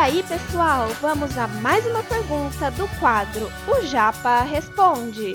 aí, 0.00 0.22
pessoal, 0.22 0.88
vamos 1.02 1.36
a 1.36 1.46
mais 1.46 1.84
uma 1.84 2.02
pergunta 2.02 2.70
do 2.70 2.88
quadro 2.98 3.52
O 3.68 3.84
Japa 3.84 4.40
Responde. 4.44 5.34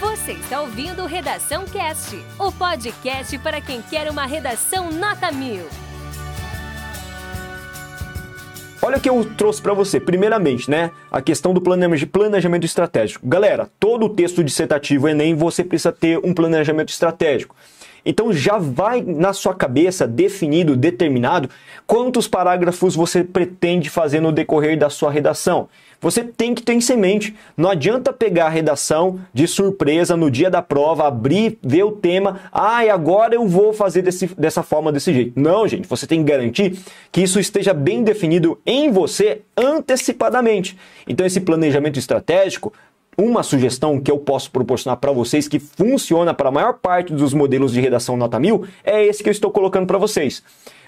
Você 0.00 0.32
está 0.32 0.62
ouvindo 0.62 1.04
Redação 1.04 1.66
Cast, 1.66 2.16
o 2.38 2.50
podcast 2.50 3.36
para 3.40 3.60
quem 3.60 3.82
quer 3.82 4.10
uma 4.10 4.24
redação 4.24 4.90
nota 4.90 5.30
mil. 5.30 5.66
Olha 8.80 8.96
o 8.96 9.00
que 9.00 9.10
eu 9.10 9.22
trouxe 9.36 9.60
para 9.60 9.74
você. 9.74 10.00
Primeiramente, 10.00 10.70
né, 10.70 10.90
a 11.12 11.20
questão 11.20 11.52
do 11.52 11.60
planejamento 11.60 12.64
estratégico. 12.64 13.26
Galera, 13.26 13.68
todo 13.78 14.06
o 14.06 14.08
texto 14.08 14.42
dissertativo 14.42 15.08
Enem 15.08 15.34
você 15.34 15.62
precisa 15.62 15.92
ter 15.92 16.18
um 16.24 16.32
planejamento 16.32 16.88
estratégico. 16.88 17.54
Então 18.04 18.32
já 18.32 18.58
vai 18.58 19.02
na 19.02 19.32
sua 19.32 19.54
cabeça 19.54 20.06
definido, 20.06 20.76
determinado, 20.76 21.48
quantos 21.86 22.28
parágrafos 22.28 22.94
você 22.94 23.24
pretende 23.24 23.88
fazer 23.88 24.20
no 24.20 24.32
decorrer 24.32 24.78
da 24.78 24.90
sua 24.90 25.10
redação. 25.10 25.68
Você 26.04 26.22
tem 26.22 26.54
que 26.54 26.62
ter 26.62 26.74
em 26.74 26.96
mente. 26.98 27.34
Não 27.56 27.70
adianta 27.70 28.12
pegar 28.12 28.44
a 28.44 28.50
redação 28.50 29.20
de 29.32 29.48
surpresa 29.48 30.14
no 30.14 30.30
dia 30.30 30.50
da 30.50 30.60
prova, 30.60 31.06
abrir, 31.06 31.58
ver 31.62 31.84
o 31.84 31.92
tema, 31.92 32.40
ah, 32.52 32.84
e 32.84 32.90
agora 32.90 33.34
eu 33.34 33.48
vou 33.48 33.72
fazer 33.72 34.02
desse, 34.02 34.26
dessa 34.34 34.62
forma, 34.62 34.92
desse 34.92 35.14
jeito. 35.14 35.32
Não, 35.40 35.66
gente, 35.66 35.88
você 35.88 36.06
tem 36.06 36.22
que 36.22 36.30
garantir 36.30 36.78
que 37.10 37.22
isso 37.22 37.40
esteja 37.40 37.72
bem 37.72 38.04
definido 38.04 38.60
em 38.66 38.90
você 38.90 39.40
antecipadamente. 39.56 40.76
Então, 41.08 41.24
esse 41.24 41.40
planejamento 41.40 41.98
estratégico 41.98 42.70
uma 43.16 43.42
sugestão 43.42 44.00
que 44.00 44.10
eu 44.10 44.18
posso 44.18 44.50
proporcionar 44.50 44.96
para 44.98 45.12
vocês 45.12 45.48
que 45.48 45.58
funciona 45.58 46.34
para 46.34 46.48
a 46.48 46.52
maior 46.52 46.74
parte 46.74 47.12
dos 47.12 47.32
modelos 47.32 47.72
de 47.72 47.80
redação 47.80 48.16
nota 48.16 48.38
1000 48.38 48.64
é 48.84 49.04
esse 49.04 49.22
que 49.22 49.28
eu 49.28 49.32
estou 49.32 49.50
colocando 49.50 49.86
para 49.86 49.98
vocês. 49.98 50.42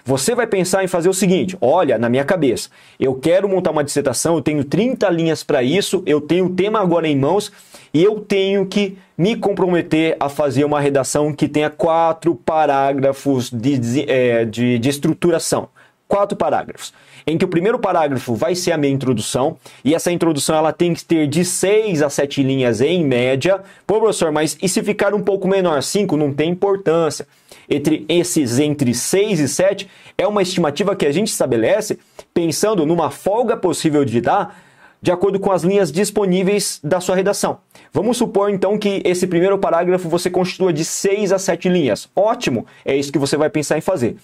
Você 0.07 0.33
vai 0.33 0.47
pensar 0.47 0.85
em 0.85 0.87
fazer 0.87 1.09
o 1.09 1.13
seguinte: 1.13 1.57
olha, 1.59 1.97
na 1.97 2.07
minha 2.07 2.23
cabeça, 2.23 2.69
eu 2.97 3.15
quero 3.15 3.49
montar 3.49 3.71
uma 3.71 3.83
dissertação, 3.83 4.35
eu 4.35 4.41
tenho 4.41 4.63
30 4.63 5.09
linhas 5.09 5.43
para 5.43 5.61
isso, 5.61 6.01
eu 6.05 6.21
tenho 6.21 6.45
o 6.45 6.49
tema 6.49 6.79
agora 6.79 7.07
em 7.09 7.17
mãos 7.17 7.51
e 7.93 8.03
eu 8.03 8.21
tenho 8.21 8.65
que 8.65 8.97
me 9.17 9.35
comprometer 9.35 10.15
a 10.17 10.29
fazer 10.29 10.63
uma 10.63 10.79
redação 10.79 11.33
que 11.33 11.47
tenha 11.47 11.69
quatro 11.69 12.35
parágrafos 12.35 13.49
de, 13.49 13.77
de, 13.77 14.09
é, 14.09 14.45
de, 14.45 14.79
de 14.79 14.89
estruturação. 14.89 15.67
Quatro 16.07 16.37
parágrafos 16.37 16.93
em 17.27 17.37
que 17.37 17.43
o 17.43 17.47
primeiro 17.49 17.77
parágrafo 17.77 18.33
vai 18.33 18.55
ser 18.55 18.71
a 18.71 18.77
minha 18.77 18.93
introdução, 18.93 19.57
e 19.83 19.93
essa 19.93 20.09
introdução 20.09 20.55
ela 20.55 20.71
tem 20.71 20.93
que 20.93 21.03
ter 21.03 21.27
de 21.27 21.43
6 21.43 22.01
a 22.01 22.09
7 22.09 22.41
linhas 22.41 22.79
em 22.79 23.03
média. 23.03 23.59
Pô, 23.85 23.99
professor, 23.99 24.31
mas 24.31 24.57
e 24.61 24.69
se 24.69 24.81
ficar 24.81 25.13
um 25.13 25.21
pouco 25.21 25.45
menor? 25.45 25.83
5 25.83 26.15
não 26.15 26.31
tem 26.31 26.51
importância. 26.51 27.27
Entre 27.69 28.05
esses 28.07 28.59
entre 28.59 28.93
6 28.93 29.41
e 29.41 29.47
7 29.49 29.89
é 30.17 30.25
uma 30.25 30.41
estimativa 30.41 30.95
que 30.95 31.05
a 31.05 31.11
gente 31.11 31.27
estabelece 31.27 31.99
pensando 32.33 32.85
numa 32.85 33.11
folga 33.11 33.57
possível 33.57 34.05
de 34.05 34.21
dar 34.21 34.63
de 35.01 35.11
acordo 35.11 35.39
com 35.39 35.51
as 35.51 35.63
linhas 35.63 35.91
disponíveis 35.91 36.79
da 36.81 36.99
sua 37.01 37.15
redação. 37.15 37.59
Vamos 37.93 38.17
supor 38.17 38.49
então 38.49 38.77
que 38.79 39.01
esse 39.05 39.27
primeiro 39.27 39.57
parágrafo 39.57 40.07
você 40.09 40.29
constitua 40.29 40.71
de 40.71 40.83
6 40.85 41.33
a 41.33 41.37
7 41.37 41.67
linhas. 41.67 42.09
Ótimo, 42.15 42.65
é 42.85 42.95
isso 42.95 43.11
que 43.11 43.19
você 43.19 43.35
vai 43.35 43.49
pensar 43.49 43.77
em 43.77 43.81
fazer. 43.81 44.15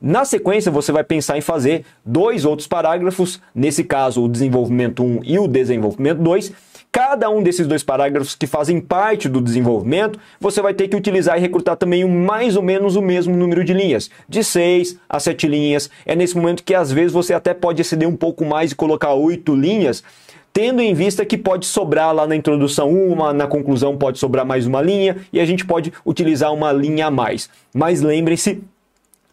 Na 0.00 0.24
sequência, 0.24 0.70
você 0.70 0.92
vai 0.92 1.02
pensar 1.02 1.36
em 1.36 1.40
fazer 1.40 1.84
dois 2.04 2.44
outros 2.44 2.68
parágrafos, 2.68 3.40
nesse 3.52 3.82
caso 3.82 4.22
o 4.22 4.28
desenvolvimento 4.28 5.02
1 5.02 5.20
e 5.24 5.38
o 5.40 5.48
desenvolvimento 5.48 6.22
2. 6.22 6.52
Cada 6.92 7.28
um 7.28 7.42
desses 7.42 7.66
dois 7.66 7.82
parágrafos 7.82 8.34
que 8.34 8.46
fazem 8.46 8.80
parte 8.80 9.28
do 9.28 9.40
desenvolvimento, 9.40 10.18
você 10.40 10.62
vai 10.62 10.72
ter 10.72 10.86
que 10.86 10.96
utilizar 10.96 11.36
e 11.36 11.40
recrutar 11.40 11.76
também 11.76 12.04
mais 12.04 12.56
ou 12.56 12.62
menos 12.62 12.94
o 12.94 13.02
mesmo 13.02 13.36
número 13.36 13.64
de 13.64 13.74
linhas, 13.74 14.08
de 14.28 14.42
6 14.42 14.98
a 15.08 15.18
7 15.18 15.48
linhas. 15.48 15.90
É 16.06 16.14
nesse 16.14 16.36
momento 16.36 16.62
que 16.62 16.74
às 16.74 16.92
vezes 16.92 17.12
você 17.12 17.34
até 17.34 17.52
pode 17.52 17.82
exceder 17.82 18.08
um 18.08 18.16
pouco 18.16 18.44
mais 18.44 18.70
e 18.70 18.76
colocar 18.76 19.12
8 19.12 19.54
linhas, 19.54 20.02
tendo 20.52 20.80
em 20.80 20.94
vista 20.94 21.26
que 21.26 21.36
pode 21.36 21.66
sobrar 21.66 22.14
lá 22.14 22.26
na 22.26 22.36
introdução 22.36 22.90
uma, 22.90 23.32
na 23.32 23.46
conclusão 23.48 23.96
pode 23.96 24.18
sobrar 24.18 24.46
mais 24.46 24.66
uma 24.66 24.80
linha 24.80 25.16
e 25.32 25.40
a 25.40 25.44
gente 25.44 25.66
pode 25.66 25.92
utilizar 26.06 26.54
uma 26.54 26.72
linha 26.72 27.06
a 27.06 27.10
mais. 27.10 27.50
Mas 27.74 28.00
lembrem-se 28.00 28.62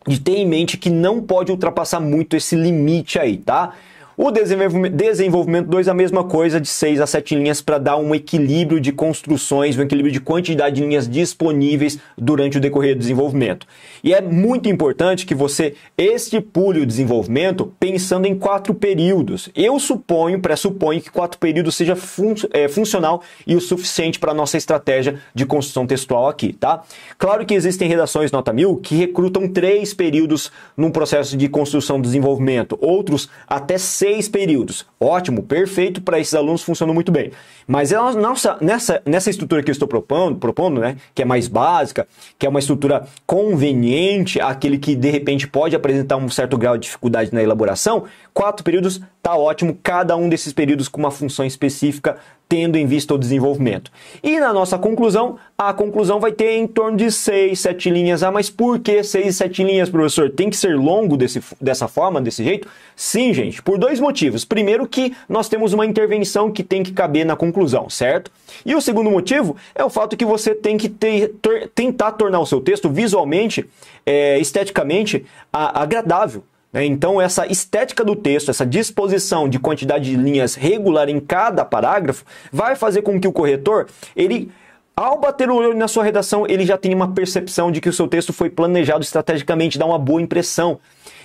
de 0.07 0.19
ter 0.19 0.37
em 0.37 0.47
mente 0.47 0.77
que 0.77 0.89
não 0.89 1.21
pode 1.21 1.51
ultrapassar 1.51 1.99
muito 1.99 2.35
esse 2.35 2.55
limite 2.55 3.17
aí, 3.17 3.37
tá? 3.37 3.73
O 4.17 4.31
desenvolvimento 4.31 5.67
2 5.67 5.89
a 5.89 5.93
mesma 5.93 6.23
coisa, 6.23 6.61
de 6.61 6.69
6 6.69 7.01
a 7.01 7.05
7 7.05 7.35
linhas 7.35 7.61
para 7.61 7.77
dar 7.77 7.97
um 7.97 8.15
equilíbrio 8.15 8.79
de 8.79 8.93
construções, 8.93 9.77
um 9.77 9.81
equilíbrio 9.81 10.13
de 10.13 10.21
quantidade 10.21 10.77
de 10.77 10.83
linhas 10.83 11.05
disponíveis 11.05 11.99
durante 12.17 12.57
o 12.57 12.61
decorrer 12.61 12.95
do 12.95 12.99
desenvolvimento. 12.99 13.67
E 14.01 14.13
é 14.13 14.21
muito 14.21 14.69
importante 14.69 15.25
que 15.25 15.35
você 15.35 15.75
estipule 15.97 16.79
o 16.79 16.85
desenvolvimento 16.85 17.73
pensando 17.77 18.25
em 18.25 18.39
quatro 18.39 18.73
períodos. 18.73 19.49
Eu 19.53 19.77
suponho, 19.79 20.39
pressuponho 20.39 21.01
que 21.01 21.11
quatro 21.11 21.37
períodos 21.37 21.75
seja 21.75 21.93
fun 21.93 22.35
é, 22.53 22.69
funcional 22.69 23.21
e 23.45 23.53
o 23.53 23.59
suficiente 23.59 24.17
para 24.17 24.31
a 24.31 24.35
nossa 24.35 24.55
estratégia 24.55 25.19
de 25.33 25.45
construção 25.45 25.85
textual 25.85 26.29
aqui, 26.29 26.53
tá? 26.53 26.83
Claro 27.17 27.45
que 27.45 27.53
existem 27.53 27.89
redações 27.89 28.31
nota 28.31 28.53
1000 28.53 28.77
que 28.77 28.95
recrutam 28.95 29.45
três 29.45 29.93
períodos 29.93 30.53
num 30.77 30.89
processo 30.89 31.35
de 31.35 31.49
construção 31.49 31.97
e 31.97 32.01
desenvolvimento, 32.01 32.77
outros 32.79 33.29
até 33.45 33.77
seis 33.77 34.04
seis 34.05 34.29
períodos. 34.29 34.85
Ótimo, 34.99 35.41
perfeito, 35.41 35.99
para 35.99 36.19
esses 36.19 36.35
alunos 36.35 36.61
funcionou 36.61 36.93
muito 36.93 37.11
bem. 37.11 37.31
Mas 37.65 37.91
é 37.91 37.95
nossa, 37.95 38.55
nessa, 38.61 39.01
nessa 39.03 39.31
estrutura 39.31 39.63
que 39.63 39.71
eu 39.71 39.73
estou 39.73 39.87
propondo, 39.87 40.37
propondo, 40.37 40.79
né, 40.79 40.97
que 41.15 41.23
é 41.23 41.25
mais 41.25 41.47
básica, 41.47 42.07
que 42.37 42.45
é 42.45 42.49
uma 42.49 42.59
estrutura 42.59 43.07
conveniente, 43.25 44.39
aquele 44.39 44.77
que 44.77 44.95
de 44.95 45.09
repente 45.09 45.47
pode 45.47 45.75
apresentar 45.75 46.17
um 46.17 46.29
certo 46.29 46.55
grau 46.55 46.77
de 46.77 46.83
dificuldade 46.83 47.33
na 47.33 47.41
elaboração, 47.41 48.03
quatro 48.31 48.63
períodos 48.63 49.01
tá 49.25 49.35
ótimo, 49.35 49.75
cada 49.81 50.15
um 50.15 50.29
desses 50.29 50.53
períodos 50.53 50.87
com 50.87 50.99
uma 50.99 51.09
função 51.09 51.43
específica 51.43 52.17
tendo 52.47 52.77
em 52.77 52.85
vista 52.85 53.11
o 53.11 53.17
desenvolvimento. 53.17 53.91
E 54.21 54.39
na 54.39 54.53
nossa 54.53 54.77
conclusão, 54.77 55.39
a 55.57 55.73
conclusão 55.73 56.19
vai 56.19 56.31
ter 56.31 56.51
em 56.57 56.67
torno 56.67 56.95
de 56.95 57.11
6, 57.11 57.59
7 57.59 57.89
linhas. 57.89 58.21
Ah, 58.21 58.31
mas 58.31 58.51
por 58.51 58.77
que 58.77 59.03
6 59.03 59.25
e 59.25 59.33
7 59.33 59.63
linhas, 59.63 59.89
professor? 59.89 60.29
Tem 60.29 60.47
que 60.47 60.55
ser 60.55 60.75
longo 60.75 61.17
desse, 61.17 61.41
dessa 61.59 61.87
forma, 61.87 62.21
desse 62.21 62.43
jeito? 62.43 62.67
Sim, 62.95 63.33
gente, 63.33 63.63
por 63.63 63.79
dois 63.79 63.99
motivos. 63.99 64.45
Primeiro 64.45 64.87
que 64.87 65.11
nós 65.27 65.49
temos 65.49 65.73
uma 65.73 65.87
intervenção 65.87 66.51
que 66.51 66.61
tem 66.61 66.83
que 66.83 66.91
caber 66.91 67.25
na 67.25 67.35
conclusão, 67.35 67.89
certo? 67.89 68.29
E 68.63 68.75
o 68.75 68.81
segundo 68.81 69.09
motivo 69.09 69.55
é 69.73 69.83
o 69.83 69.89
fato 69.89 70.15
que 70.15 70.23
você 70.23 70.53
tem 70.53 70.77
que 70.77 70.87
ter, 70.87 71.33
ter, 71.41 71.71
tentar 71.73 72.11
tornar 72.11 72.41
o 72.41 72.45
seu 72.45 72.61
texto 72.61 72.91
visualmente, 72.91 73.67
é, 74.05 74.37
esteticamente, 74.37 75.25
a, 75.51 75.81
agradável. 75.81 76.43
Né? 76.75 76.85
Então, 76.85 77.21
essa 77.21 77.47
estética 77.47 78.03
do 78.03 78.17
texto, 78.17 78.51
essa 78.51 78.65
disposição 78.65 79.47
de 79.47 79.57
quantidade 79.57 80.11
de 80.11 80.17
linhas 80.17 80.55
regular 80.55 81.07
em 81.07 81.21
cada 81.21 81.63
parágrafo, 81.63 82.25
vai 82.51 82.75
fazer 82.75 83.01
com 83.01 83.19
que 83.19 83.27
o 83.27 83.31
corretor, 83.31 83.87
ele 84.13 84.51
ao 84.95 85.19
bater 85.19 85.49
o 85.49 85.55
olho 85.55 85.75
na 85.75 85.87
sua 85.87 86.03
redação, 86.03 86.45
ele 86.47 86.65
já 86.65 86.77
tem 86.77 86.93
uma 86.93 87.11
percepção 87.11 87.69
de 87.71 87.81
que 87.81 87.89
o 87.89 87.93
seu 87.93 88.07
texto 88.07 88.31
foi 88.31 88.49
planejado 88.49 89.03
estrategicamente, 89.03 89.77
dá 89.77 89.85
uma 89.85 89.99
boa 89.99 90.21
impressão. 90.21 90.79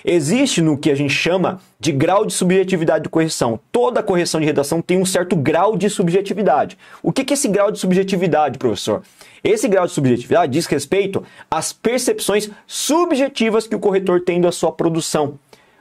Existe 0.05 0.61
no 0.61 0.77
que 0.77 0.91
a 0.91 0.95
gente 0.95 1.13
chama 1.13 1.61
de 1.79 1.93
grau 1.93 2.25
de 2.25 2.33
subjetividade 2.33 3.05
de 3.05 3.11
correção. 3.11 3.61
Toda 3.71 4.03
correção 4.03 4.41
de 4.41 4.47
redação 4.47 4.83
tem 4.83 4.99
um 4.99 5.05
certo 5.05 5.37
grau 5.37 5.77
de 5.77 5.89
subjetividade. 5.89 6.77
O 7.03 7.13
que 7.13 7.23
é 7.31 7.35
esse 7.35 7.47
grau 7.47 7.71
de 7.71 7.79
subjetividade, 7.79 8.59
professor? 8.59 9.03
Esse 9.45 9.69
grau 9.69 9.87
de 9.87 9.93
subjetividade 9.93 10.53
diz 10.53 10.67
respeito 10.67 11.23
às 11.51 11.73
percepções 11.73 12.51
subjetivas 12.67 13.67
que 13.67 13.77
o 13.77 13.81
corretor 13.81 14.23
tem 14.23 14.41
da 14.41 14.51
sua 14.51 14.73
produção. 14.73 15.39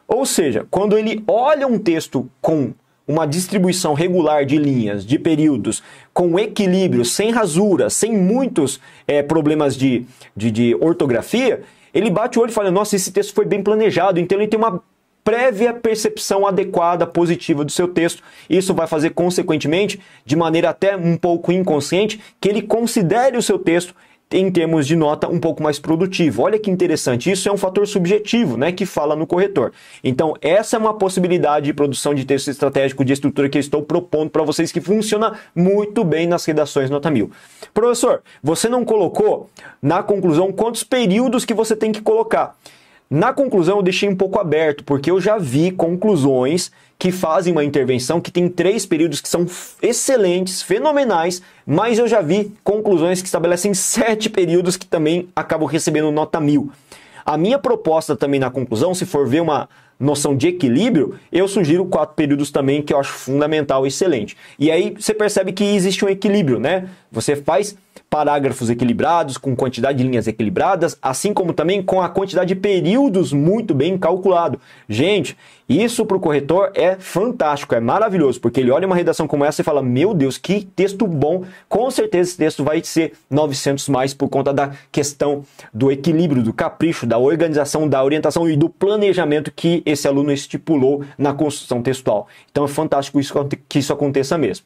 Ou 0.07 0.25
seja, 0.25 0.67
quando 0.69 0.97
ele 0.97 1.23
olha 1.27 1.65
um 1.65 1.79
texto 1.79 2.29
com 2.41 2.73
uma 3.09 3.25
distribuição 3.25 3.95
regular 3.95 4.45
de 4.45 4.55
linhas, 4.55 5.03
de 5.03 5.17
períodos, 5.17 5.81
com 6.13 6.37
equilíbrio, 6.37 7.03
sem 7.03 7.31
rasura, 7.31 7.89
sem 7.89 8.15
muitos 8.15 8.79
é, 9.07 9.23
problemas 9.23 9.75
de, 9.75 10.05
de, 10.37 10.51
de 10.51 10.75
ortografia, 10.79 11.63
ele 11.91 12.11
bate 12.11 12.37
o 12.37 12.43
olho 12.43 12.51
e 12.51 12.53
fala: 12.53 12.69
Nossa, 12.69 12.95
esse 12.95 13.11
texto 13.11 13.33
foi 13.33 13.45
bem 13.45 13.63
planejado, 13.63 14.19
então 14.19 14.37
ele 14.37 14.47
tem 14.47 14.59
uma 14.59 14.79
prévia 15.23 15.73
percepção 15.73 16.45
adequada, 16.45 17.07
positiva 17.07 17.65
do 17.65 17.71
seu 17.71 17.87
texto. 17.87 18.21
Isso 18.47 18.75
vai 18.75 18.85
fazer, 18.85 19.09
consequentemente, 19.09 19.99
de 20.23 20.35
maneira 20.35 20.69
até 20.69 20.95
um 20.95 21.17
pouco 21.17 21.51
inconsciente, 21.51 22.21
que 22.39 22.47
ele 22.47 22.61
considere 22.61 23.35
o 23.37 23.41
seu 23.41 23.57
texto 23.57 23.95
em 24.31 24.51
termos 24.51 24.85
de 24.85 24.95
nota 24.95 25.27
um 25.27 25.39
pouco 25.39 25.63
mais 25.63 25.79
produtivo. 25.79 26.43
Olha 26.43 26.59
que 26.59 26.69
interessante, 26.69 27.31
isso 27.31 27.49
é 27.49 27.51
um 27.51 27.57
fator 27.57 27.87
subjetivo, 27.87 28.57
né, 28.57 28.71
que 28.71 28.85
fala 28.85 29.15
no 29.15 29.25
corretor. 29.25 29.71
Então, 30.03 30.35
essa 30.41 30.75
é 30.75 30.79
uma 30.79 30.93
possibilidade 30.93 31.65
de 31.65 31.73
produção 31.73 32.13
de 32.13 32.25
texto 32.25 32.49
estratégico 32.49 33.03
de 33.03 33.13
estrutura 33.13 33.49
que 33.49 33.57
eu 33.57 33.61
estou 33.61 33.81
propondo 33.81 34.29
para 34.29 34.43
vocês 34.43 34.71
que 34.71 34.81
funciona 34.81 35.33
muito 35.55 36.03
bem 36.03 36.27
nas 36.27 36.45
redações 36.45 36.89
nota 36.89 37.09
1000. 37.09 37.31
Professor, 37.73 38.21
você 38.41 38.69
não 38.69 38.85
colocou 38.85 39.49
na 39.81 40.03
conclusão 40.03 40.51
quantos 40.51 40.83
períodos 40.83 41.45
que 41.45 41.53
você 41.53 41.75
tem 41.75 41.91
que 41.91 42.01
colocar. 42.01 42.55
Na 43.09 43.33
conclusão, 43.33 43.77
eu 43.77 43.81
deixei 43.81 44.07
um 44.07 44.15
pouco 44.15 44.39
aberto, 44.39 44.83
porque 44.83 45.09
eu 45.09 45.19
já 45.19 45.39
vi 45.39 45.71
conclusões 45.71 46.71
que 46.99 47.11
fazem 47.11 47.51
uma 47.51 47.63
intervenção 47.63 48.21
que 48.21 48.29
tem 48.29 48.47
três 48.47 48.85
períodos 48.85 49.19
que 49.19 49.27
são 49.27 49.47
excelentes, 49.81 50.61
fenomenais, 50.61 51.41
mas 51.65 51.97
eu 51.97 52.07
já 52.07 52.21
vi 52.21 52.51
conclusões 52.63 53.19
que 53.19 53.27
estabelecem 53.27 53.73
sete 53.73 54.29
períodos 54.29 54.77
que 54.77 54.85
também 54.85 55.27
acabam 55.35 55.67
recebendo 55.67 56.11
nota 56.11 56.39
mil. 56.39 56.71
A 57.25 57.35
minha 57.35 57.57
proposta 57.57 58.15
também 58.15 58.39
na 58.39 58.51
conclusão, 58.51 58.93
se 58.93 59.07
for 59.07 59.27
ver 59.27 59.41
uma 59.41 59.67
noção 59.99 60.35
de 60.37 60.47
equilíbrio, 60.47 61.19
eu 61.31 61.47
sugiro 61.47 61.85
quatro 61.85 62.15
períodos 62.15 62.51
também, 62.51 62.81
que 62.81 62.93
eu 62.93 62.99
acho 62.99 63.11
fundamental 63.11 63.87
excelente. 63.87 64.37
E 64.59 64.69
aí 64.69 64.95
você 64.97 65.15
percebe 65.15 65.51
que 65.51 65.63
existe 65.63 66.05
um 66.05 66.09
equilíbrio, 66.09 66.59
né? 66.59 66.87
Você 67.11 67.35
faz 67.35 67.75
parágrafos 68.09 68.69
equilibrados, 68.69 69.37
com 69.37 69.55
quantidade 69.55 69.99
de 69.99 70.03
linhas 70.03 70.27
equilibradas, 70.27 70.97
assim 71.01 71.33
como 71.33 71.53
também 71.53 71.81
com 71.81 72.01
a 72.01 72.09
quantidade 72.09 72.53
de 72.53 72.59
períodos 72.59 73.31
muito 73.31 73.73
bem 73.73 73.97
calculado. 73.97 74.59
Gente, 74.87 75.37
isso 75.69 76.03
para 76.03 76.17
o 76.17 76.19
corretor 76.19 76.71
é 76.73 76.95
fantástico, 76.95 77.75
é 77.75 77.79
maravilhoso, 77.79 78.41
porque 78.41 78.59
ele 78.59 78.71
olha 78.71 78.87
uma 78.87 78.95
redação 78.95 79.27
como 79.27 79.45
essa 79.45 79.61
e 79.61 79.63
fala: 79.63 79.83
Meu 79.83 80.15
Deus, 80.15 80.35
que 80.35 80.65
texto 80.75 81.05
bom! 81.05 81.43
Com 81.67 81.91
certeza 81.91 82.29
esse 82.31 82.37
texto 82.37 82.63
vai 82.63 82.83
ser 82.83 83.13
900 83.29 83.87
mais 83.87 84.11
por 84.11 84.29
conta 84.29 84.51
da 84.51 84.71
questão 84.91 85.43
do 85.71 85.91
equilíbrio, 85.91 86.41
do 86.41 86.51
capricho, 86.51 87.05
da 87.05 87.19
organização, 87.19 87.87
da 87.87 88.03
orientação 88.03 88.49
e 88.49 88.57
do 88.57 88.67
planejamento 88.67 89.51
que 89.51 89.83
esse 89.85 90.07
aluno 90.07 90.31
estipulou 90.31 91.03
na 91.15 91.33
construção 91.33 91.83
textual. 91.83 92.27
Então 92.51 92.65
é 92.65 92.67
fantástico 92.67 93.19
isso, 93.19 93.33
que 93.67 93.77
isso 93.77 93.93
aconteça 93.93 94.37
mesmo. 94.39 94.65